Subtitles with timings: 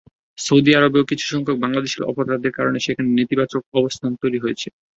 [0.37, 4.67] Saudi আরবেও কিছুসংখ্যক বাংলাদেশির অপরাধের কারণে সেখানে নেতিবাচক অবস্থান তৈরি হয়েছে।